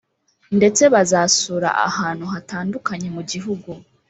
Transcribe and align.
ndetse 0.57 0.83
bazasura 0.93 1.69
ahantu 1.87 2.25
hatandukanye 2.33 3.07
mu 3.15 3.21
gihugu 3.31 3.69